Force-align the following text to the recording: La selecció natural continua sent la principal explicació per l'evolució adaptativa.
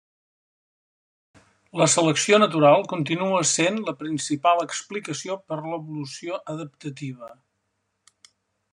La 1.81 1.87
selecció 1.95 2.39
natural 2.45 2.87
continua 2.95 3.43
sent 3.51 3.79
la 3.91 3.95
principal 4.01 4.65
explicació 4.67 5.39
per 5.51 5.63
l'evolució 5.69 6.45
adaptativa. 6.57 7.35